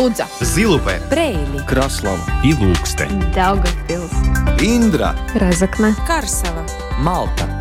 [0.00, 2.24] Лудза, Зилупе, Брейли, Краслава.
[2.42, 4.10] И Ilūkste, Daugavpils,
[4.58, 6.64] Индра, Разокна, Карсела.
[7.00, 7.60] Малта.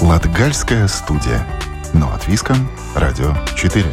[0.00, 1.46] Латгальская студия.
[1.92, 2.66] Но от Виском,
[2.96, 3.84] Радио 4.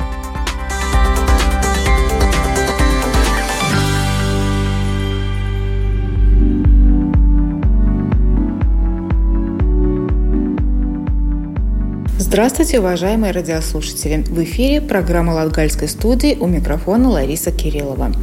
[12.32, 14.23] Здравствуйте, уважаемые радиослушатели!
[14.23, 18.14] В эфире программа Латгальской студии у микрофона Лариса Кириллова.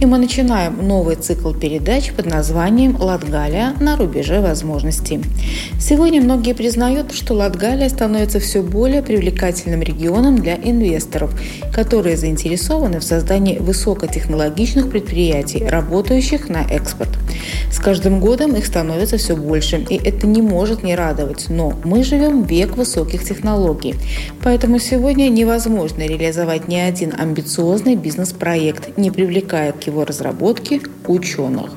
[0.00, 5.20] И мы начинаем новый цикл передач под названием «Латгалия на рубеже возможностей».
[5.78, 11.38] Сегодня многие признают, что Латгалия становится все более привлекательным регионом для инвесторов,
[11.70, 17.10] которые заинтересованы в создании высокотехнологичных предприятий, работающих на экспорт.
[17.70, 21.46] С каждым годом их становится все больше, и это не может не радовать.
[21.50, 23.57] Но мы живем век высоких технологий.
[24.42, 31.72] Поэтому сегодня невозможно реализовать ни один амбициозный бизнес-проект, не привлекая к его разработке ученых.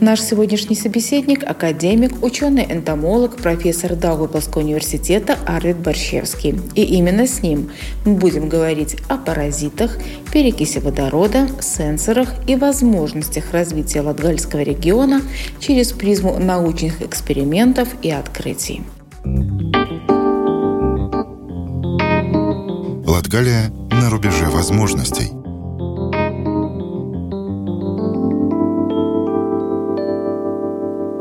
[0.00, 6.60] Наш сегодняшний собеседник– академик, ученый-энтомолог, профессор Даугавпилского университета Арвид Борщевский.
[6.74, 7.70] И именно с ним
[8.04, 9.96] мы будем говорить о паразитах,
[10.32, 15.22] перекиси водорода, сенсорах и возможностях развития Латгальского региона
[15.60, 18.82] через призму научных экспериментов и открытий.
[23.24, 25.43] Латгалия на рубеже возможностей.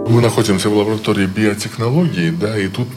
[0.08, 2.88] Мы находимся в лаборатории биотехнологии, да, и тут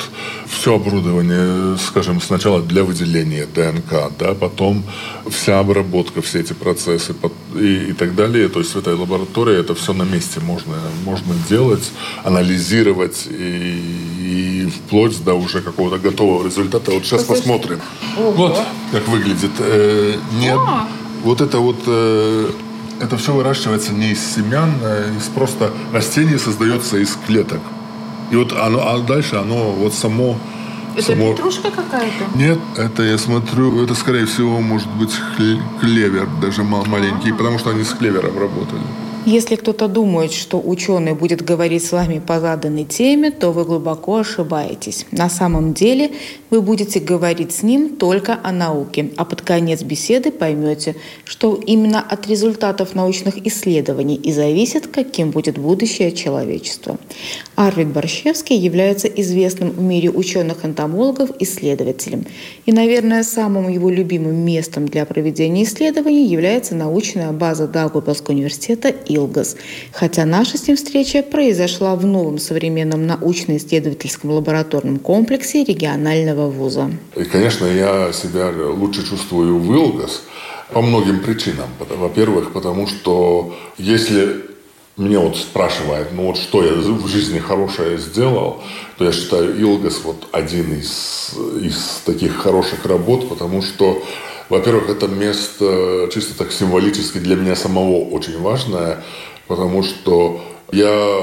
[0.46, 4.82] все оборудование, скажем, сначала для выделения ДНК, да, потом
[5.30, 7.14] вся обработка, все эти процессы
[7.54, 8.48] и, и так далее.
[8.48, 11.90] То есть в этой лаборатории это все на месте можно, можно делать,
[12.24, 13.82] анализировать и,
[14.20, 16.90] и вплоть до уже какого-то готового результата.
[16.90, 17.40] Вот сейчас Послушай.
[17.40, 17.80] посмотрим.
[18.18, 18.32] Ого.
[18.32, 18.58] Вот
[18.92, 19.52] как выглядит.
[19.60, 20.54] Э, не,
[21.22, 22.50] вот это вот э,
[23.00, 27.60] это все выращивается не из семян, а из просто растений создается из клеток.
[28.30, 30.38] И вот оно, а дальше оно вот само...
[30.94, 31.32] Это само...
[31.32, 32.38] петрушка какая-то?
[32.38, 35.14] Нет, это я смотрю, это скорее всего может быть
[35.80, 37.36] клевер, даже маленький, А-а-а.
[37.36, 38.82] потому что они с клевером работали.
[39.26, 44.18] Если кто-то думает, что ученый будет говорить с вами по заданной теме, то вы глубоко
[44.18, 45.04] ошибаетесь.
[45.10, 46.12] На самом деле
[46.48, 50.94] вы будете говорить с ним только о науке, а под конец беседы поймете,
[51.24, 56.96] что именно от результатов научных исследований и зависит, каким будет будущее человечества.
[57.56, 62.26] Арвид Борщевский является известным в мире ученых-энтомологов исследователем.
[62.64, 69.56] И, наверное, самым его любимым местом для проведения исследований является научная база Даугавпилского университета Илгас.
[69.92, 76.90] Хотя наша с ним встреча произошла в новом современном научно-исследовательском лабораторном комплексе регионального вуза.
[77.16, 80.22] И, конечно, я себя лучше чувствую в Илгас
[80.72, 81.68] по многим причинам.
[81.78, 84.44] Во-первых, потому что если
[84.96, 88.62] меня вот спрашивают, ну вот что я в жизни хорошее сделал,
[88.96, 94.02] то я считаю Илгас вот один из, из таких хороших работ, потому что
[94.48, 99.02] во-первых, это место чисто так символически для меня самого очень важное,
[99.48, 100.40] потому что
[100.72, 101.22] я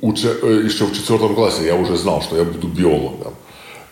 [0.00, 3.34] уча, э, еще в четвертом классе я уже знал, что я буду биологом.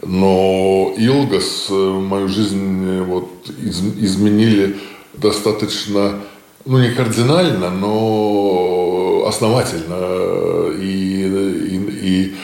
[0.02, 3.28] Но Илгас э, мою жизнь э, вот
[3.62, 4.76] из, изменили
[5.14, 6.20] достаточно,
[6.64, 10.72] ну не кардинально, но основательно.
[10.80, 11.24] И,
[11.70, 12.36] и, и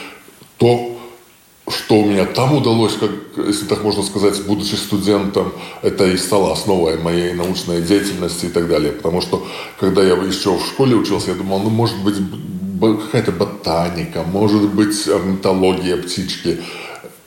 [0.57, 0.94] то,
[1.75, 3.11] что у меня там удалось, как,
[3.47, 8.67] если так можно сказать, будучи студентом, это и стало основой моей научной деятельности и так
[8.67, 8.91] далее.
[8.91, 9.45] Потому что,
[9.79, 12.15] когда я еще в школе учился, я думал, ну, может быть,
[12.79, 16.59] какая-то ботаника, может быть, орнитология, птички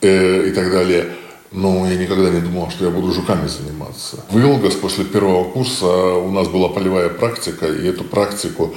[0.01, 1.05] э, и так далее.
[1.51, 4.23] Но я никогда не думал, что я буду жуками заниматься.
[4.29, 8.75] В Илгас после первого курса у нас была полевая практика, и эту практику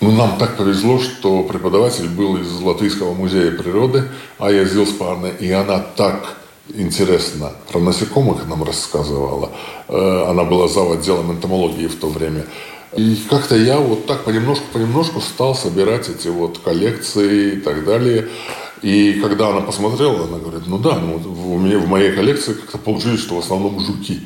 [0.00, 4.04] ну, нам так повезло, что преподаватель был из Латвийского музея природы,
[4.38, 6.36] Ая Зилспарне, и она так
[6.74, 9.50] интересно про насекомых нам рассказывала.
[9.88, 10.92] Э, она была зав.
[10.92, 12.44] отделом энтомологии в то время.
[12.96, 18.28] И как-то я вот так понемножку-понемножку стал собирать эти вот коллекции и так далее.
[18.82, 21.20] И когда она посмотрела, она говорит, ну да, ну,
[21.54, 24.20] у меня в моей коллекции как-то получилось, что в основном жуки.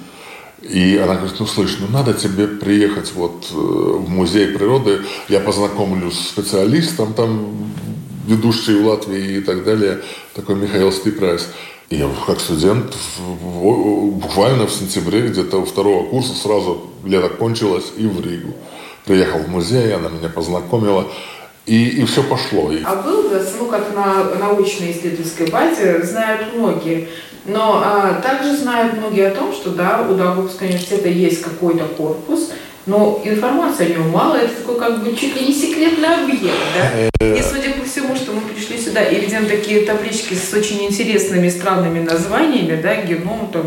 [0.63, 5.41] И она говорит, ну слышь, ну надо тебе приехать вот э, в музей природы, я
[5.41, 7.73] познакомлю с специалистом, там
[8.27, 10.01] ведущий в Латвии и так далее,
[10.35, 11.49] такой Михаил Стипрайс.
[11.89, 18.21] И я как студент буквально в сентябре где-то второго курса сразу лето кончилось и в
[18.21, 18.55] Ригу.
[19.07, 21.09] Приехал в музей, она меня познакомила.
[21.71, 22.73] И, и все пошло.
[22.85, 23.31] А был,
[23.61, 27.09] ну, как на научной исследовательской базе, знают многие.
[27.45, 32.51] Но а, также знают многие о том, что да, у Даугавпилского университета есть какой-то корпус,
[32.87, 37.25] но информации о нем мало, это такой как бы чуть ли не секретный объект, да?
[37.25, 38.41] И судя по всему, что мы
[38.91, 43.65] сюда и видим такие таблички с очень интересными странными названиями, да, геном, там,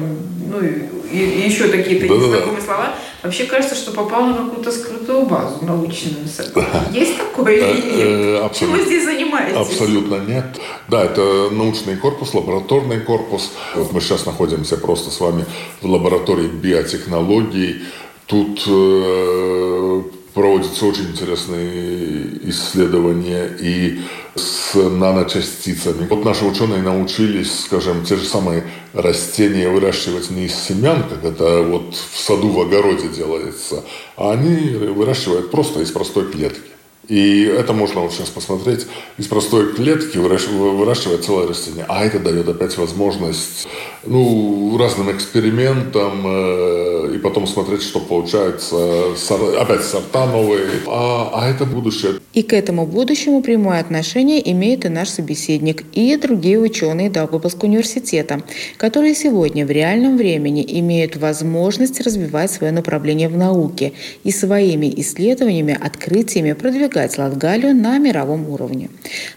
[0.49, 2.65] ну и, и еще какие-то да, незнакомые да.
[2.65, 6.25] слова, вообще кажется, что попал на какую-то скрытую базу научную.
[6.91, 8.53] Есть такое или э, нет?
[8.53, 9.55] Чем вы здесь занимаетесь?
[9.55, 10.45] Абсолютно нет.
[10.89, 13.51] Да, это научный корпус, лабораторный корпус.
[13.75, 15.45] Вот мы сейчас находимся просто с вами
[15.81, 17.83] в лаборатории биотехнологий.
[18.25, 20.01] Тут э,
[20.33, 24.01] проводятся очень интересные исследования и
[24.35, 26.07] с наночастицами.
[26.07, 28.63] Вот наши ученые научились, скажем, те же самые
[28.93, 33.83] растения выращивать не из семян, как это вот в саду в огороде делается,
[34.17, 36.72] а они выращивают просто из простой клетки.
[37.07, 38.87] И это можно вот сейчас посмотреть.
[39.17, 41.85] Из простой клетки выращивать целое растение.
[41.89, 43.67] А это дает опять возможность
[44.05, 49.11] ну, разным экспериментам э, и потом смотреть, что получается.
[49.59, 50.65] Опять сорта новые.
[50.87, 52.13] А, а это будущее.
[52.33, 58.41] И к этому будущему прямое отношение имеет и наш собеседник, и другие ученые Даугавпилского университета,
[58.77, 63.91] которые сегодня в реальном времени имеют возможность развивать свое направление в науке
[64.23, 68.89] и своими исследованиями, открытиями продвигать продвигать Латгалию на мировом уровне.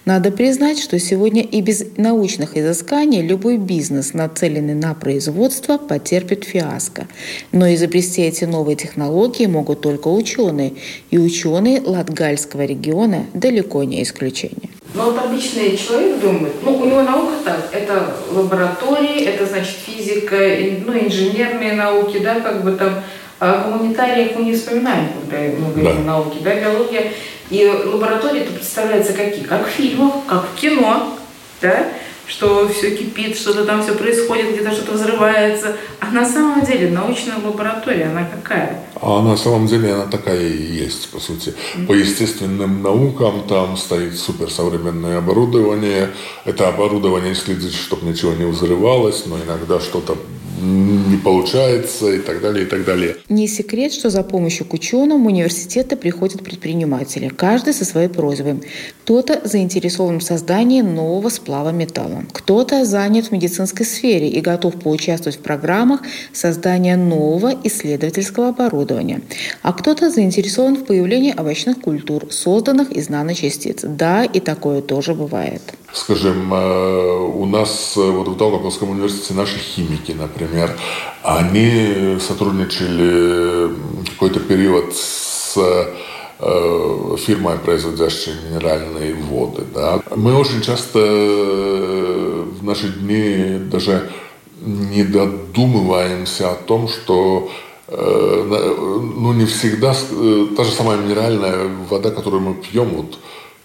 [0.04, 7.06] Надо признать, что сегодня и без научных изысканий любой бизнес, нацеленный на производство, потерпит фиаско.
[7.52, 10.74] Но изобрести эти новые технологии могут только ученые,
[11.10, 14.70] и ученые Латгальского региона далеко не исключение.
[14.94, 20.36] Но вот обычный человек думает, ну, у него наука так, это лаборатории, это значит физика,
[20.86, 23.02] ну, инженерные науки, да, как бы там,
[23.38, 26.12] о гуманитариях мы не вспоминаем, когда мы говорим да.
[26.12, 27.12] о науке, да, биология.
[27.50, 29.44] И лаборатории это представляется какие?
[29.44, 31.16] Как в фильмах, как в кино,
[31.60, 31.86] да?
[32.26, 35.76] что все кипит, что-то там все происходит, где-то что-то взрывается.
[36.00, 38.84] А на самом деле научная лаборатория, она какая?
[39.00, 41.50] А на самом деле она такая и есть, по сути.
[41.50, 41.86] Mm-hmm.
[41.86, 46.10] По естественным наукам там стоит суперсовременное оборудование.
[46.44, 50.16] Это оборудование следит, чтобы ничего не взрывалось, но иногда что-то
[50.66, 53.16] не получается и так далее, и так далее.
[53.28, 58.62] Не секрет, что за помощью к ученым университета приходят предприниматели, каждый со своей просьбой.
[59.06, 65.38] Кто-то заинтересован в создании нового сплава металла, кто-то занят в медицинской сфере и готов поучаствовать
[65.38, 66.00] в программах
[66.32, 69.20] создания нового исследовательского оборудования,
[69.62, 73.82] а кто-то заинтересован в появлении овощных культур, созданных из наночастиц.
[73.84, 75.62] Да, и такое тоже бывает.
[75.92, 80.76] Скажем, э, у нас э, вот в Долгополском университете наши химики, например,
[81.22, 83.70] они сотрудничали
[84.14, 85.94] какой-то период с э,
[86.38, 89.62] фирмой, производящей минеральные воды.
[89.74, 90.00] Да.
[90.14, 94.10] Мы очень часто в наши дни даже
[94.60, 97.50] не додумываемся о том, что
[97.88, 99.94] ну, не всегда
[100.56, 103.18] та же самая минеральная вода, которую мы пьем, вот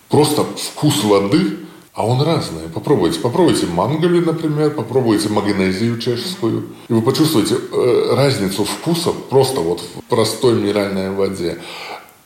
[0.10, 1.58] просто вкус воды–
[1.94, 2.70] а он разный.
[2.74, 3.20] Попробуйте.
[3.20, 6.68] Попробуйте мангали, например, попробуйте магнезию чешскую.
[6.88, 11.58] И вы почувствуете э, разницу вкуса просто вот в простой минеральной воде.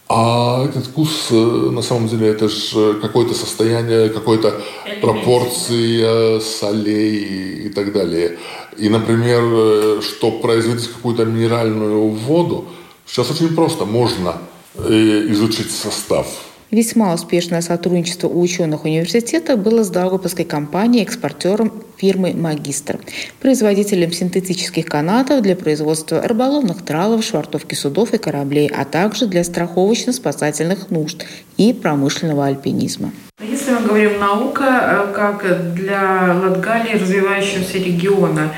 [0.07, 4.62] А этот вкус, э, на самом деле, это же какое-то состояние, какой-то
[5.02, 8.38] пропорция солей и так далее.
[8.78, 12.65] И, например, э, чтобы производить какую-то минеральную воду,
[13.08, 13.86] сейчас очень просто.
[13.86, 14.38] Можно
[14.75, 16.27] э, изучить состав
[16.72, 23.00] Весьма успешное сотрудничество у ученых университета было с Даугавпилской компанией, экспортером фирмы «Магистр»,
[23.39, 30.89] производителем синтетических канатов для производства рыболовных тралов, швартовки судов и кораблей, а также для страховочно-спасательных
[30.89, 31.25] нужд
[31.57, 33.12] и промышленного альпинизма.
[33.39, 38.51] Если мы говорим наука, э, как для Латгалии, развивающегося региона,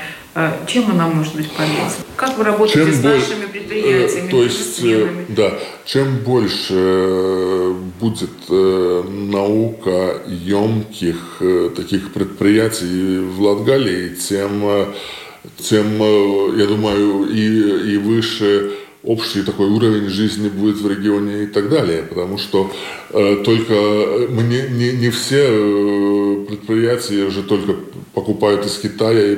[0.66, 2.04] чем она может быть полезна?
[2.16, 4.26] Как вы работаете чем с нашими предприятиями?
[4.26, 11.42] Э, то есть, да, чем больше будет наука емких
[11.76, 14.94] таких предприятий в Латгалии, тем,
[15.56, 15.98] тем
[16.56, 18.77] я думаю, и, и выше
[19.08, 22.70] общий такой уровень жизни будет в регионе и так далее, потому что
[23.10, 23.72] э, только
[24.28, 27.74] мы не, не, не все э, предприятия же только
[28.12, 29.36] покупают из Китая и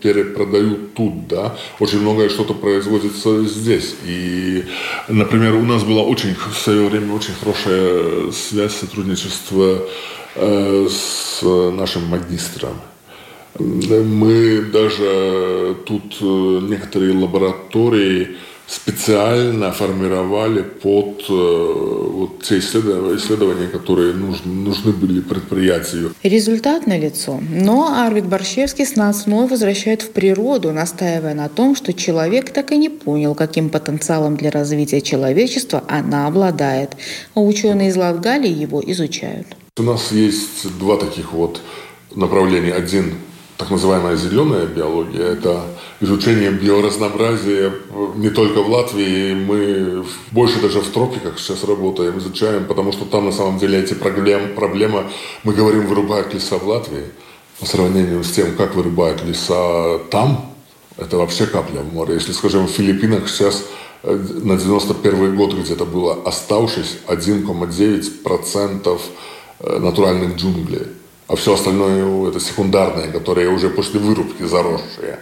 [0.00, 3.96] перепродают тут, да, очень многое что-то производится здесь.
[4.06, 4.64] И,
[5.08, 9.88] например, у нас была очень в свое время очень хорошая связь, сотрудничество
[10.36, 12.76] э, с нашим магистром.
[13.58, 18.36] Мы даже тут э, некоторые лаборатории
[18.70, 26.14] специально формировали под э, вот те исследования, которые нужны, нужны были предприятию.
[26.22, 27.40] Результат налицо.
[27.50, 32.70] Но Арвид Борщевский с нас вновь возвращает в природу, настаивая на том, что человек так
[32.70, 36.90] и не понял, каким потенциалом для развития человечества она обладает.
[37.34, 39.48] А ученые из Латгалии его изучают.
[39.78, 41.60] У нас есть два таких вот
[42.14, 42.72] направления.
[42.72, 43.14] Один
[43.60, 45.64] так называемая зеленая биология, это
[46.00, 47.70] изучение биоразнообразия
[48.16, 53.26] не только в Латвии, мы больше даже в тропиках сейчас работаем, изучаем, потому что там
[53.26, 55.04] на самом деле эти проблем, проблемы,
[55.44, 57.04] мы говорим, вырубают леса в Латвии,
[57.60, 60.54] по сравнению с тем, как вырубают леса там,
[60.96, 62.14] это вообще капля в море.
[62.14, 63.64] Если, скажем, в Филиппинах сейчас
[64.04, 69.00] э, на 91 год где-то было оставшись 1,9%
[69.60, 70.86] э, натуральных джунглей
[71.30, 75.20] а все остальное это секундарное, которые уже после вырубки заросшие.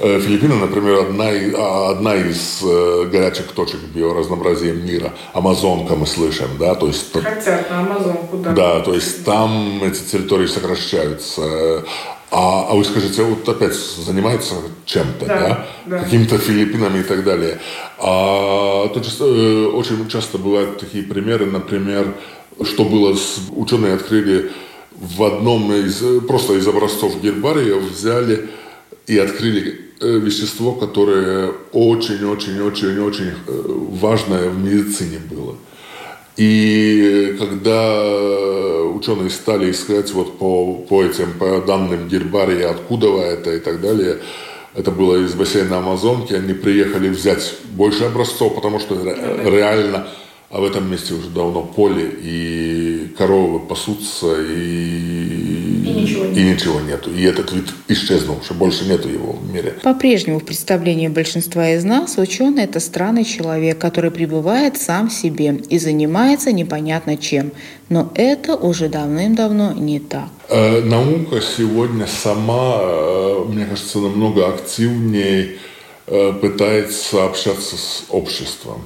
[0.00, 5.12] Э, Филиппины, например, одна, а, одна из э, горячих точек биоразнообразия мира.
[5.32, 7.12] Амазонка мы слышим, да, то есть...
[7.12, 8.50] Хотят на Амазонку, да.
[8.50, 11.84] Да, то есть там эти территории сокращаются.
[12.32, 14.54] А, а вы скажите, вот опять занимается
[14.86, 15.66] чем-то, да, да?
[15.86, 15.98] да.
[16.00, 17.60] какими-то Филиппинами и так далее.
[17.98, 22.12] А то есть, э, очень часто бывают такие примеры, например,
[22.64, 24.50] что было с ученые открыли
[24.94, 28.48] в одном из, просто из образцов гербария взяли
[29.06, 33.62] и открыли э, вещество, которое очень-очень-очень-очень э,
[34.00, 35.56] важное в медицине было.
[36.36, 38.02] И когда
[38.82, 44.18] ученые стали искать вот по, по этим по данным гербария, откуда это и так далее,
[44.74, 50.08] это было из бассейна Амазонки, они приехали взять больше образцов, потому что реально
[50.50, 56.80] а в этом месте уже давно поле, и коровы пасутся, и, и, ничего, и ничего
[56.80, 57.10] нету.
[57.10, 59.74] И этот вид исчезнул, что больше нету его в мире.
[59.82, 65.60] По-прежнему в представлении большинства из нас ученый– это странный человек, который пребывает сам в себе
[65.68, 67.52] и занимается непонятно чем.
[67.88, 70.28] Но это уже давным-давно не так.
[70.48, 75.56] Э, наука сегодня сама, э, мне кажется, намного активнее
[76.06, 78.84] пытается общаться с обществом.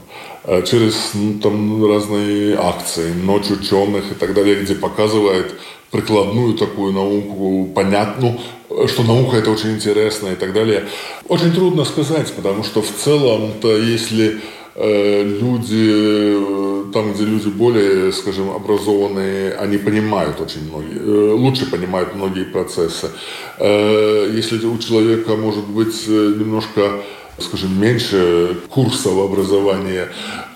[0.51, 5.53] Э, через там, разные акции, ночь ученых и так далее, где показывает
[5.91, 8.39] прикладную такую науку, понятную,
[8.87, 10.87] что наука это очень интересно и так далее.
[11.29, 14.39] Очень трудно сказать, потому что в целом-то, если э,
[14.77, 22.15] люди, э, там, где люди более, скажем, образованные, они понимают очень многие, э, лучше понимают
[22.15, 23.11] многие процессы.
[23.59, 27.03] Э, если у человека может быть э, немножко
[27.41, 30.09] скажем, меньше курсов образования,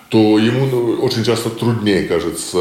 [0.09, 2.59] то ему ну, очень часто труднее, кажется,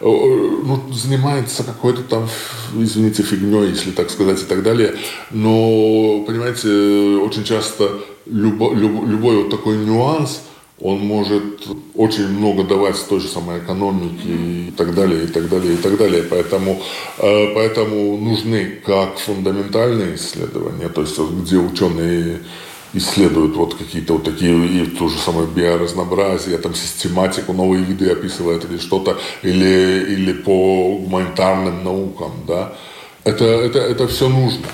[0.00, 2.28] э, ну, занимается какой-то там,
[2.76, 4.94] извините, фигней, если так сказать, и так далее.
[5.30, 6.68] Но, понимаете,
[7.18, 10.42] очень часто любо, люб, любой вот такой нюанс,
[10.80, 15.48] он может очень много давать с той же самой экономики и так далее, и так
[15.48, 16.22] далее, и так далее.
[16.22, 16.80] Поэтому,
[17.18, 22.40] э, поэтому нужны как фундаментальные исследования, то есть где ученые
[22.92, 28.64] исследуют вот какие-то вот такие, и то же самое биоразнообразие, там систематику, новые виды описывают
[28.64, 32.72] или что-то, или, или по гуманитарным наукам, да.
[33.24, 34.66] Это, это, это все нужно.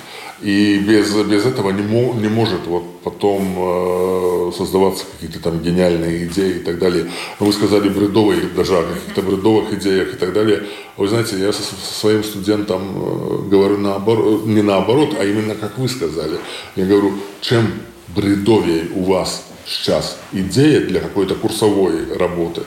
[0.43, 6.26] И без, без этого не, мо, не может вот потом э, создаваться какие-то там гениальные
[6.26, 7.11] идеи и так далее.
[7.38, 10.64] Вы сказали бредовые, даже о каких-то бредовых идеях и так далее.
[10.99, 15.78] Вы знаете, я со, со своим студентом э, говорю наоборот, не наоборот, а именно как
[15.78, 16.37] вы сказали.
[16.76, 17.73] Я говорю, чем
[18.09, 22.62] бредовее у вас сейчас идея для какой-то курсовой работы,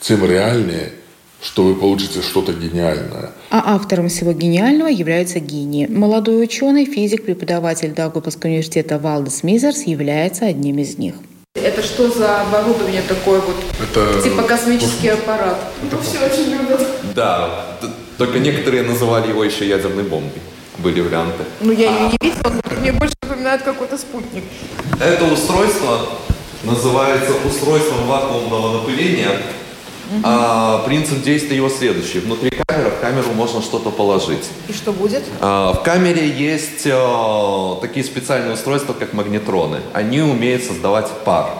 [0.00, 0.92] тем реальнее,
[1.42, 3.30] что вы получите что-то гениальное.
[3.50, 5.86] А автором всего гениального является гений.
[5.86, 11.14] Молодой ученый, физик, преподаватель Даугавпилского университета Валдес Мизерс является одним из них.
[11.54, 13.56] Это что за оборудование такое вот?
[13.80, 14.22] Это...
[14.22, 15.58] Типа космический аппарат.
[15.82, 15.96] Это...
[15.96, 16.86] Ну, все очень любят.
[17.14, 17.78] Да,
[18.16, 20.40] только некоторые называли его еще ядерной бомбой.
[20.78, 21.44] Были варианты.
[21.60, 24.44] Ну, я ее не видела, но мне больше напоминает какой-то спутник.
[25.00, 26.08] Это устройство
[26.62, 29.30] называется устройством вакуумного напыления.
[30.10, 30.20] Угу.
[30.24, 32.20] А, принцип действия его следующий.
[32.20, 34.44] Внутри камеры, в камеру можно что-то положить.
[34.68, 35.22] И что будет?
[35.40, 39.80] А, в камере есть а, такие специальные устройства, как магнетроны.
[39.92, 41.50] Они умеют создавать пар.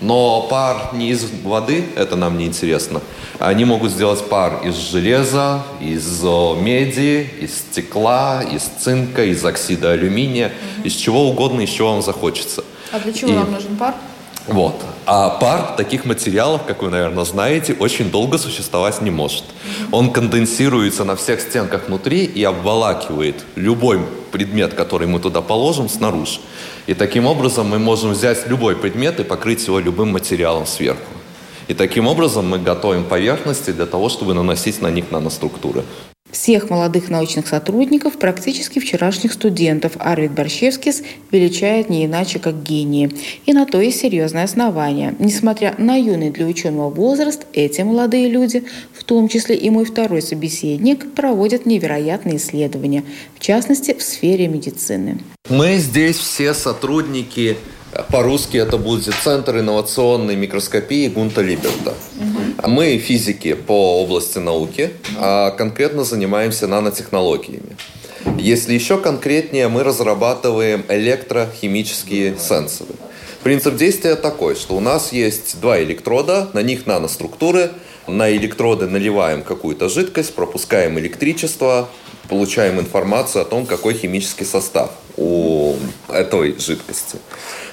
[0.00, 3.00] Но пар не из воды, это нам не интересно.
[3.40, 10.52] Они могут сделать пар из железа, из меди, из стекла, из цинка, из оксида алюминия,
[10.78, 10.86] угу.
[10.86, 12.64] из чего угодно, из чего вам захочется.
[12.92, 13.34] А для чего И...
[13.34, 13.94] нам нужен пар?
[14.48, 14.82] Вот.
[15.04, 19.44] А пар таких материалов, как вы, наверное, знаете, очень долго существовать не может.
[19.92, 24.00] Он конденсируется на всех стенках внутри и обволакивает любой
[24.32, 26.40] предмет, который мы туда положим, снаружи.
[26.86, 31.12] И таким образом мы можем взять любой предмет и покрыть его любым материалом сверху.
[31.66, 35.84] И таким образом мы готовим поверхности для того, чтобы наносить на них наноструктуры.
[36.30, 43.10] Всех молодых научных сотрудников, практически вчерашних студентов, Арвид Борщевскис величает не иначе, как гении.
[43.46, 45.14] И на то есть серьезное основание.
[45.18, 50.20] Несмотря на юный для ученого возраст, эти молодые люди, в том числе и мой второй
[50.20, 53.04] собеседник, проводят невероятные исследования,
[53.34, 55.20] в частности, в сфере медицины.
[55.48, 57.56] Мы здесь все сотрудники
[58.10, 61.94] по-русски это будет Центр инновационной микроскопии Гунта Либерта.
[62.16, 62.70] Угу.
[62.70, 67.76] Мы физики по области науки, а конкретно занимаемся нанотехнологиями.
[68.38, 72.94] Если еще конкретнее, мы разрабатываем электрохимические сенсоры.
[73.42, 77.70] Принцип действия такой, что у нас есть два электрода, на них наноструктуры,
[78.06, 81.88] на электроды наливаем какую-то жидкость, пропускаем электричество,
[82.28, 85.76] получаем информацию о том, какой химический состав у
[86.08, 87.18] этой жидкости.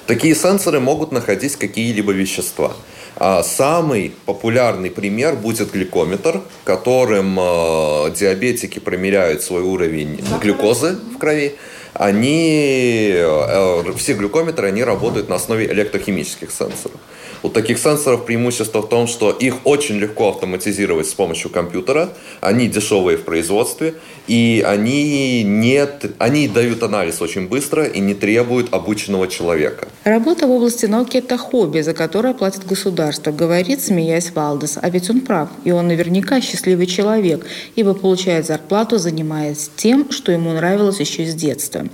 [0.06, 2.72] Такие сенсоры могут находить какие-либо вещества.
[3.18, 11.54] А самый популярный пример будет гликометр, которым э, диабетики промеряют свой уровень глюкозы в крови.
[11.94, 17.00] Они, э, все глюкометры, они работают на основе электрохимических сенсоров.
[17.42, 22.68] У таких сенсоров преимущество в том, что их очень легко автоматизировать с помощью компьютера, они
[22.68, 23.94] дешевые в производстве,
[24.26, 29.88] и они, нет, они дают анализ очень быстро и не требуют обученного человека.
[30.04, 34.78] Работа в области науки– это хобби, за которое платит государство, говорит, смеясь Валдес.
[34.80, 40.32] А ведь он прав, и он наверняка счастливый человек, ибо получает зарплату, занимаясь тем, что
[40.32, 41.86] ему нравилось еще с детства.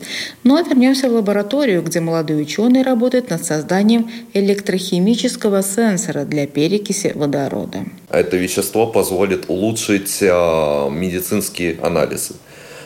[0.44, 6.24] Но ну, а вернемся в лабораторию, где молодые ученые работают над созданием электрохимического химического сенсора
[6.24, 7.84] для перекиси водорода.
[8.10, 12.34] Это вещество позволит улучшить э, медицинские анализы.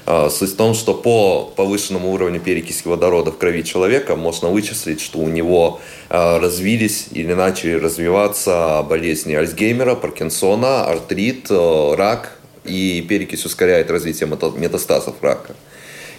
[0.07, 5.01] Э, суть в том, что по повышенному уровню перекиси водорода в крови человека можно вычислить,
[5.01, 13.45] что у него э, развились или начали развиваться болезни Альцгеймера, Паркинсона, артрит, рак, и перекись
[13.45, 15.55] ускоряет развитие метастазов рака.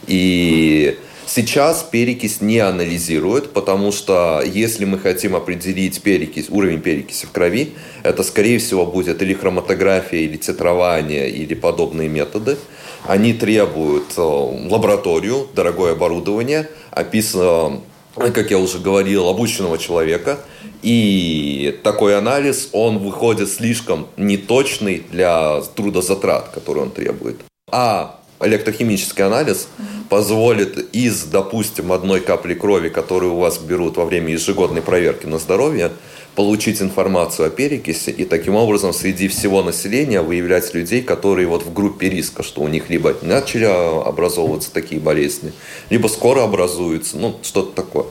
[0.08, 7.32] И Сейчас перекись не анализируют, потому что если мы хотим определить перекись, уровень перекиси в
[7.32, 12.58] крови, это, скорее всего, будет или хроматография, или титрование, или подобные методы.
[13.06, 17.82] Они требуют э, лабораторию, дорогое оборудование, описано,
[18.16, 20.40] как я уже говорил, обученного человека.
[20.82, 27.38] И такой анализ, он выходит слишком неточный для трудозатрат, которые он требует.
[27.70, 29.68] А электрохимический анализ
[30.10, 35.40] позволит из, допустим, одной капли крови, которую у вас берут во время ежегодной проверки на
[35.40, 35.92] здоровье,
[36.36, 41.74] получить информацию о перекиси и таким образом среди всего населения выявлять людей, которые вот в
[41.74, 45.52] группе риска, что у них либо начали образовываться такие болезни,
[45.90, 48.06] либо скоро образуются, ну, что-то такое.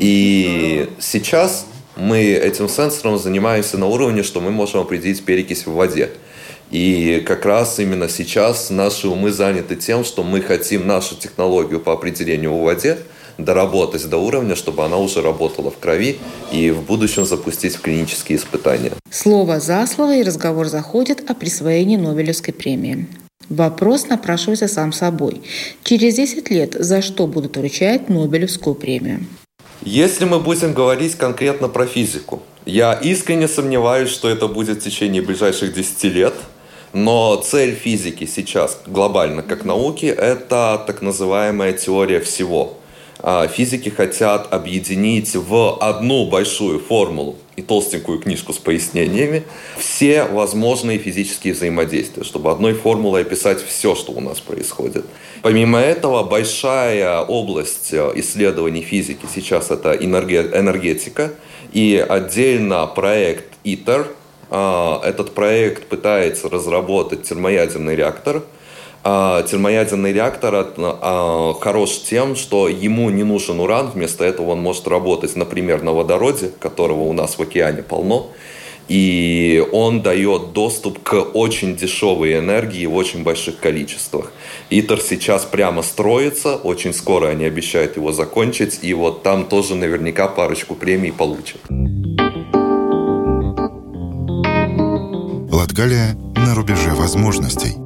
[0.00, 6.10] И сейчас мы этим сенсором занимаемся на уровне, что мы можем определить перекись в воде.
[6.72, 11.92] И как раз именно сейчас наши умы заняты тем, что мы хотим нашу технологию по
[11.92, 12.98] определению в воде
[13.36, 16.18] доработать до уровня, чтобы она уже работала в крови
[16.50, 18.92] и в будущем запустить в клинические испытания.
[19.10, 23.06] Слово за слово и разговор заходит о присвоении Нобелевской премии.
[23.50, 25.42] Вопрос напрашивается сам собой.
[25.84, 29.26] Через 10 лет за что будут вручать Нобелевскую премию?
[29.82, 35.20] Если мы будем говорить конкретно про физику, я искренне сомневаюсь, что это будет в течение
[35.20, 36.34] ближайших 10 лет–
[36.92, 42.78] но цель физики сейчас глобально как науки– это так называемая теория всего.
[43.24, 49.44] А, физики хотят объединить в одну большую формулу и толстенькую книжку с пояснениями
[49.78, 55.04] все возможные физические взаимодействия, чтобы одной формулой описать все, что у нас происходит.
[55.42, 61.32] Помимо этого, большая область э, исследований физики сейчас это энергетика,
[61.72, 64.06] и отдельно проект а,
[64.52, 68.42] этот проект пытается разработать термоядерный реактор.
[69.04, 74.86] А, термоядерный реактор а, хорош тем, что ему не нужен уран, вместо этого он может
[74.86, 78.30] работать, например, на водороде, которого у нас в океане полно,
[78.86, 84.30] и он дает доступ к очень дешевой энергии в очень больших количествах.
[84.70, 90.28] ИТЕР сейчас прямо строится, очень скоро они обещают его закончить, и вот там тоже наверняка
[90.28, 91.60] парочку премий получат.
[95.62, 97.76] Латгалия на рубеже возможностей.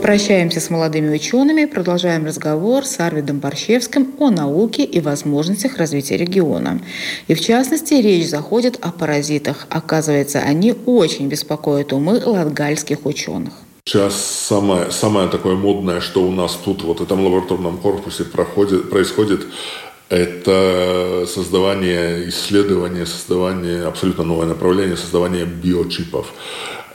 [0.00, 6.80] Прощаемся с молодыми учеными, продолжаем разговор с Арвидом Борщевским о науке и возможностях развития региона.
[7.26, 9.66] И в частности, речь заходит о паразитах.
[9.68, 13.52] Оказывается, они очень беспокоят умы латгальских ученых.
[13.84, 18.88] Сейчас самое, самое такое модное, что у нас тут, вот в этом лабораторном корпусе проходит,
[18.88, 19.46] происходит,
[20.08, 26.32] это создавание, исследование, создавание, абсолютно новое направление, создавание биочипов.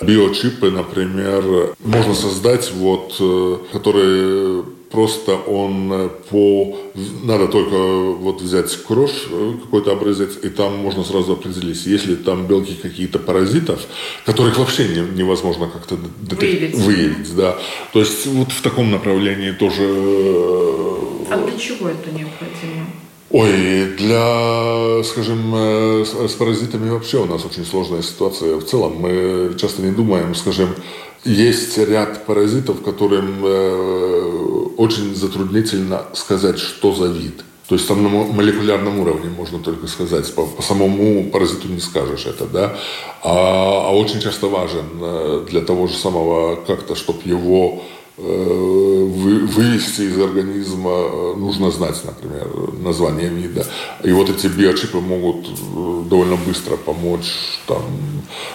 [0.01, 6.77] Биочипы, например, можно создать, вот, э, которые просто он э, по...
[7.23, 12.47] Надо только вот взять крош, э, какой-то образец, и там можно сразу определить, если там
[12.47, 13.79] белки какие-то паразитов,
[14.25, 15.97] которых вообще не, невозможно как-то
[16.35, 16.75] выявить.
[16.75, 17.57] выявить, да.
[17.93, 19.83] То есть вот в таком направлении тоже...
[21.29, 22.85] А для чего это необходимо?
[23.33, 28.57] Ой, для, скажем, э, с паразитами вообще у нас очень сложная ситуация.
[28.57, 30.69] В целом мы часто не думаем, скажем,
[31.25, 37.43] есть ряд паразитов, которым э, очень затруднительно сказать, что за вид.
[37.67, 42.27] То есть там на молекулярном уровне можно только сказать, по, по самому паразиту не скажешь
[42.27, 42.77] это, да.
[43.23, 50.01] А, а очень часто важен э, для того же самого как-то, чтобы его Э, вывести
[50.01, 52.47] из организма э, нужно знать, например,
[52.79, 53.65] название вида.
[54.03, 57.33] И вот эти биочипы могут э, довольно быстро помочь.
[57.65, 57.81] Там,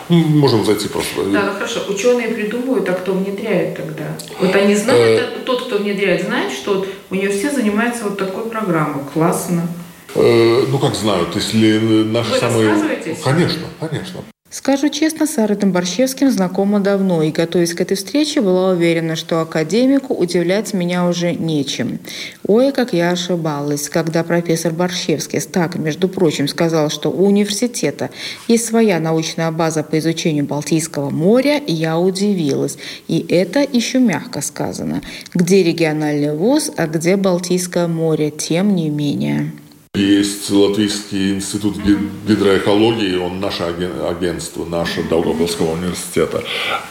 [0.09, 1.25] можем зайти просто.
[1.25, 1.81] Да, ну хорошо.
[1.89, 4.17] Ученые придумывают, а кто внедряет тогда?
[4.41, 5.41] Вот они знают, э...
[5.45, 9.05] тот, кто внедряет, знает, что университет занимается вот такой программой.
[9.13, 9.69] Классно.
[10.15, 13.17] ну, как знают, если наши Вы самые...
[13.25, 14.21] Конечно, конечно.
[14.51, 19.43] Скажу честно, с Аритом Борщевским знакома давно, и, готовясь к этой встрече, была уверена, что
[19.43, 21.99] академику удивлять меня уже нечем.
[22.47, 28.09] Ой, как я ошибалась, когда профессор Борщевский так, между прочим, сказал, что у университета
[28.49, 32.79] есть своя научная база по изучению Балтийского моря, я удивилась.
[33.07, 35.03] И это еще мягко сказано.
[35.35, 39.53] Где региональный вуз, а где Балтийское море, тем не менее.
[39.99, 46.45] Есть Латвийский институт гидроэкологии, он наше агентство, наше Даугавпилского университета,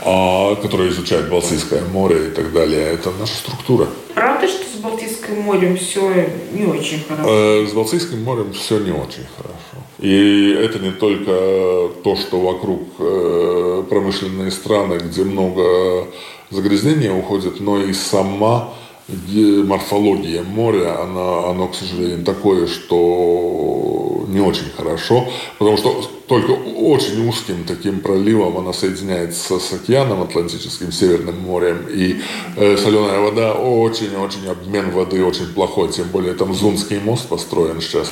[0.03, 2.81] а, которое изучает Балтийское море и так далее.
[2.81, 3.87] Это наша структура.
[4.13, 7.29] Правда, что с Балтийским морем все не очень хорошо?
[7.29, 9.87] Э, с Балтийским морем все не очень хорошо.
[9.99, 16.07] И это не только то, что вокруг э, промышленные страны, где много
[16.51, 18.73] загрязнения уходит, но и сама
[19.07, 27.27] морфология моря, она, оно, к сожалению, такое, что не очень хорошо, потому что только очень
[27.27, 32.19] узким таким проливом она соединяется с океаном Атлантическим, Северным морем, и
[32.57, 38.11] э, соленая вода очень-очень, обмен воды очень плохой, тем более там Зунский мост построен сейчас,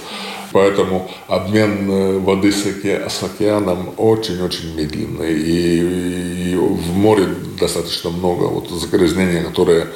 [0.53, 7.27] поэтому обмен э, воды с, оке, с океаном очень-очень медленный, и, и в море
[7.59, 9.87] достаточно много вот загрязнения, которые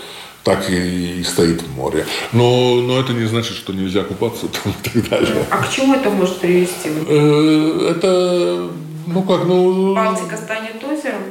[0.50, 2.06] так и, стоит в море.
[2.34, 5.46] Но, но это не значит, что нельзя купаться там и так далее.
[5.52, 6.90] А к чему это может привести?
[7.08, 8.70] Э, это,
[9.06, 9.94] ну как, ну...
[9.94, 11.22] Балтика станет озером?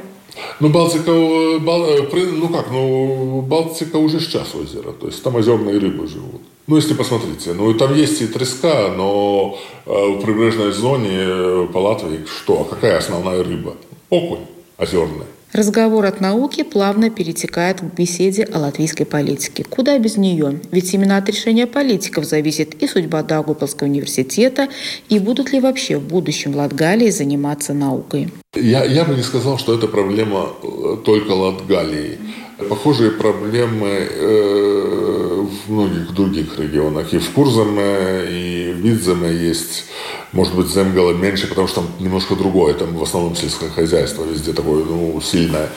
[0.61, 6.07] Ну, Балтика, э, ну как, ну, Балтика уже сейчас озеро, то есть там озерные рыбы
[6.07, 6.41] живут.
[6.67, 12.25] Ну, если посмотрите, ну, там есть и треска, но э, в прибрежной зоне по Латвии
[12.25, 12.63] что?
[12.63, 13.75] Какая основная рыба?
[14.09, 14.45] Окунь
[14.77, 15.25] озерный.
[15.51, 19.63] Разговор от науки плавно перетекает к беседе о латвийской политике.
[19.63, 20.59] Куда без нее?
[20.71, 24.67] Ведь именно от решения политиков зависит и судьба Даугавпилского университета,
[25.09, 28.29] и будут ли вообще в будущем Латгалии заниматься наукой.
[28.55, 32.19] Я, я бы не сказал, что это проблема э, только Латгалии.
[32.67, 37.13] Похожие проблемы э, в многих других регионах.
[37.13, 39.85] И в Курзаме, и в Видземе есть
[40.31, 42.73] может быть, Земгала меньше, потому что там немножко другое.
[42.73, 45.69] Там в основном сельское хозяйство везде такое, ну, сильное.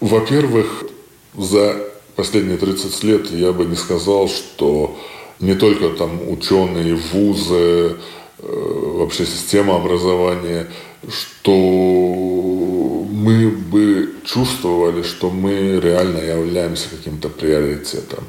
[0.00, 0.84] Во-первых,
[1.36, 1.76] за
[2.16, 4.96] последние 30 лет я бы не сказал, что
[5.38, 7.96] не только там ученые, вузы,
[8.38, 10.66] э, вообще система образования,
[11.08, 11.52] что
[13.22, 18.24] мы бы чувствовали, что мы реально являемся каким-то приоритетом.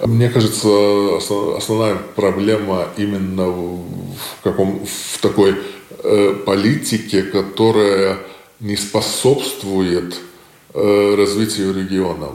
[0.00, 1.16] Мне кажется,
[1.56, 5.56] основная проблема именно в, каком, в такой
[6.02, 8.18] э, политике, которая
[8.60, 10.14] не способствует
[10.74, 12.34] э, развитию регионов.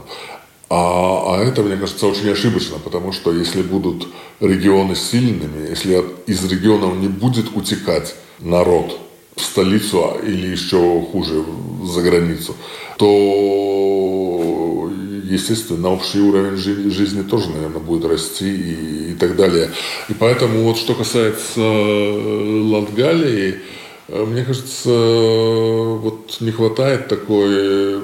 [0.68, 4.08] А, а это, мне кажется, очень ошибочно, потому что если будут
[4.40, 8.98] регионы сильными, если из регионов не будет утекать народ,
[9.36, 11.44] в столицу а, или еще хуже
[11.84, 12.56] за границу,
[12.96, 14.90] то,
[15.24, 19.70] естественно, общий уровень жизни тоже, наверное, будет расти и, и так далее.
[20.08, 23.60] И поэтому вот что касается э, Латгалии,
[24.08, 28.00] э, мне кажется, вот не хватает такой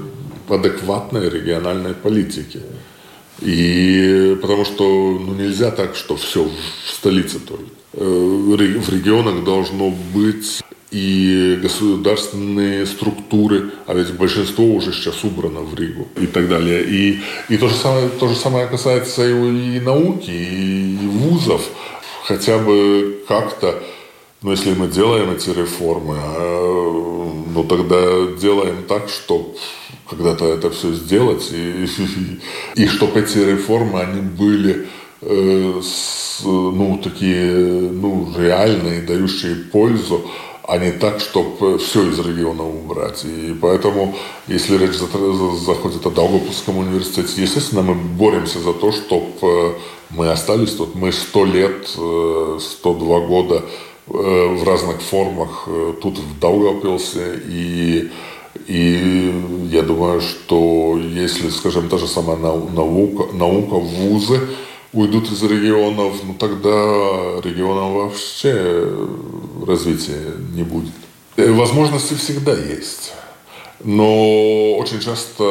[0.48, 2.60] адекватной региональной политики.
[3.40, 7.64] И потому что ну, нельзя так, что все в столице только.
[7.94, 10.62] Э, в регионах должно быть
[10.92, 16.84] и государственные структуры, а ведь большинство уже сейчас убрано в Ригу и так далее.
[16.84, 21.62] И, и то, же самое, то же самое касается и, и науки, и, и вузов.
[22.24, 23.82] Хотя бы как-то,
[24.42, 29.54] ну, если мы делаем эти реформы, а, ну, тогда делаем так, чтобы
[30.10, 31.86] когда-то это все сделать, и,
[32.76, 34.88] и, и чтобы эти реформы, они были
[35.22, 40.30] э, с, ну, такие, ну, реальные, дающие пользу,
[40.72, 43.26] а не так, чтобы все из региона убрать.
[43.26, 44.14] И поэтому,
[44.48, 49.72] если речь заходит о Даугавпилском университете, естественно, мы боремся за то, чтобы э,
[50.08, 50.94] мы остались тут.
[50.94, 53.62] Мы сто лет, 102 э, года
[54.06, 55.68] э, в разных формах
[56.00, 57.42] тут в Даугавпилсе.
[57.46, 58.10] И,
[58.66, 64.40] и я думаю, что если, скажем, та же самая наука, наука вузы,
[64.94, 66.70] уйдут из регионов, ну тогда
[67.42, 68.88] регионам вообще
[69.64, 70.94] развития не будет.
[71.36, 73.12] Э, возможности всегда есть.
[73.84, 75.42] Но очень часто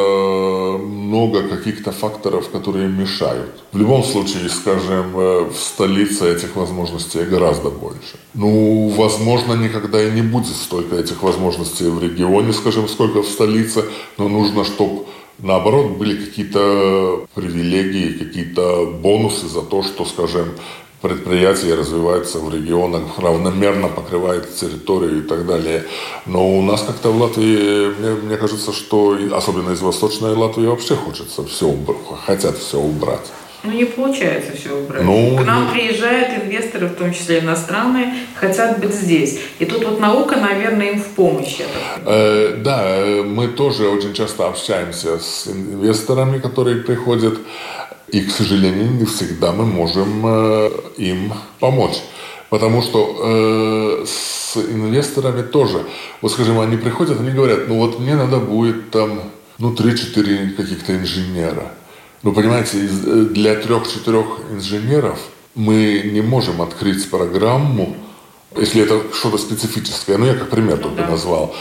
[0.81, 3.63] много каких-то факторов, которые мешают.
[3.73, 8.17] В любом случае, скажем, э, в столице этих возможностей гораздо больше.
[8.33, 13.83] Ну, возможно, никогда и не будет столько этих возможностей в регионе, скажем, сколько в столице,
[14.17, 15.05] но нужно, чтобы
[15.41, 20.49] наоборот, были какие-то привилегии, какие-то бонусы за то, что, скажем,
[21.01, 25.83] предприятие развивается в регионах, равномерно покрывает территорию и так далее.
[26.25, 30.95] Но у нас как-то в Латвии, мне, мне кажется, что особенно из Восточной Латвии вообще
[30.95, 31.75] хочется все,
[32.25, 33.31] хотят все убрать.
[33.63, 35.03] Ну, не получается все убрать.
[35.03, 35.71] Ну, К нам ну...
[35.71, 39.39] приезжают инвесторы, в том числе иностранные, хотят быть здесь.
[39.59, 41.59] И тут вот наука, наверное, им в помощь.
[42.03, 47.37] Э, да, э, мы тоже очень часто общаемся с инвесторами, которые приходят.
[48.11, 52.01] И, к сожалению, не всегда мы можем э, им помочь.
[52.49, 55.85] Потому что э, с инвесторами тоже,
[56.21, 59.21] вот скажем, они приходят, они говорят, ну вот мне надо будет там,
[59.57, 61.71] ну, 3-4 каких-то инженера.
[62.23, 65.19] Ну, понимаете, э, для трех-четырех инженеров
[65.55, 67.95] мы не можем открыть программу,
[68.57, 70.17] если это что-то специфическое.
[70.17, 71.55] Ну, я как пример только назвал.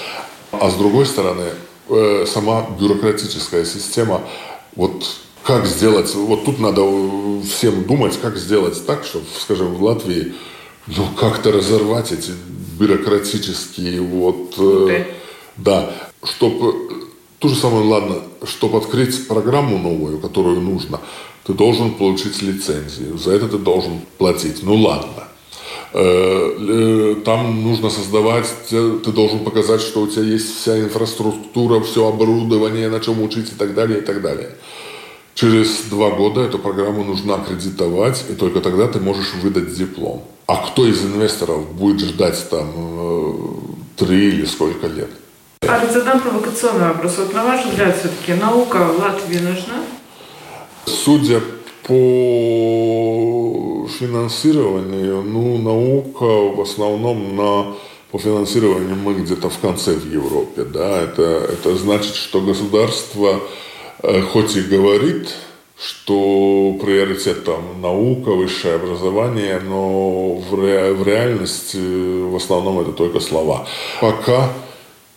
[0.51, 1.51] А с другой стороны,
[1.89, 4.23] э, сама бюрократическая система,
[4.75, 5.07] вот
[5.45, 6.83] как сделать, вот тут надо
[7.43, 10.35] всем думать, как сделать так, чтобы, скажем, в Латвии,
[10.87, 12.33] ну, как-то разорвать эти
[12.79, 15.05] бюрократические вот, э,
[15.57, 15.91] да,
[16.25, 21.01] чтобы то же самое, ладно, чтобы открыть программу новую, которую нужно,
[21.45, 24.63] ты должен получить лицензию, за это ты должен платить.
[24.63, 25.25] Ну ладно.
[25.93, 32.07] Э, э, там нужно создавать, ты должен показать, что у тебя есть вся инфраструктура, все
[32.07, 34.51] оборудование, на чем учить и так далее, и так далее.
[35.35, 40.25] Через два года эту программу нужно аккредитовать, и только тогда ты можешь выдать диплом.
[40.47, 43.33] А кто из инвесторов будет ждать там э,
[43.97, 45.11] три или сколько лет?
[45.63, 47.19] А задам провокационный вопрос.
[47.19, 49.85] Вот на ваш взгляд, все-таки наука в Латвии нужна?
[50.87, 51.41] Судя
[51.87, 51.95] по
[53.99, 57.75] финансированию, ну, наука в основном на
[58.11, 63.41] по финансированию мы где-то в конце в Европе, да, это, это значит, что государство
[64.03, 65.29] хоть и говорит,
[65.81, 73.21] что приоритет там наука, высшее образование, но в, ре, в реальности в основном это только
[73.21, 73.67] слова.
[74.01, 74.53] Пока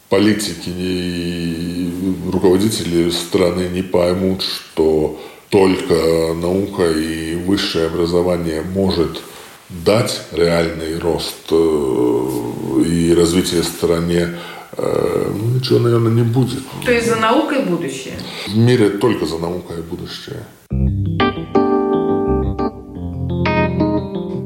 [0.09, 1.91] политики и
[2.31, 5.19] руководители страны не поймут, что
[5.49, 9.21] только наука и высшее образование может
[9.69, 14.37] дать реальный рост э, и развитие стране, э,
[14.77, 16.63] ну, ничего, наверное, не будет.
[16.85, 18.15] То есть за наукой будущее?
[18.47, 20.43] В мире только за наукой будущее.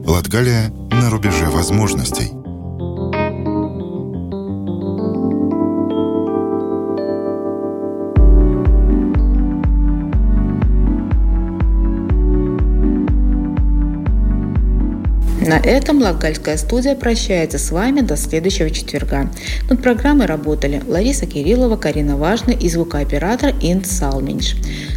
[0.06, 2.32] Латгалия на рубеже возможностей.
[15.48, 19.32] На этом Латгальская студия прощается с вами до следующего четверга.
[19.70, 24.56] Над программой работали Лариса Кириллова, Карина Важна и звукооператор Инт Салминч.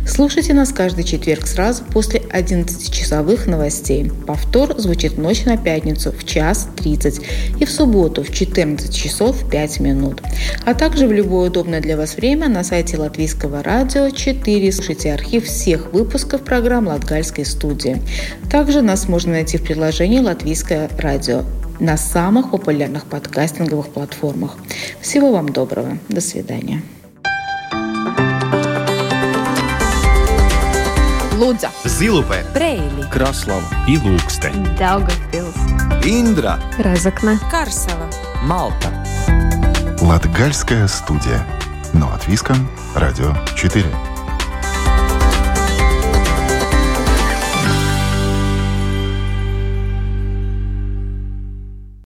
[0.08, 4.10] Слушайте нас каждый четверг сразу после 11-часовых новостей.
[4.26, 7.20] Повтор звучит ночь на пятницу в час 30
[7.60, 10.20] и в субботу в 14 часов 5 минут.
[10.66, 15.44] А также в любое удобное для вас время на сайте Латвийского радио 4 слушайте архив
[15.44, 18.02] всех выпусков программ Латгальской студии.
[18.50, 21.44] Также нас можно найти в приложении Латвийское радио
[21.81, 24.57] на самых популярных подкастинговых платформах.
[25.03, 25.98] Всего вам доброго.
[26.09, 26.81] До свидания.
[31.37, 35.59] Лудза, Zilupē, Preili, Kraslava, Ilūkste, Daugavpils,
[36.07, 38.09] Indra, Razakne, Karsava,
[38.42, 38.88] Malta.
[40.00, 41.44] Латгальская студия.
[41.92, 42.57] Но от Виска,
[42.94, 43.85] Радио 4.